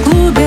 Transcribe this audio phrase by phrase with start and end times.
[0.00, 0.41] 孤独。